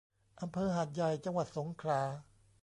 [0.41, 2.01] อำเภอหาดใหญ่ จังหวัดสงขลา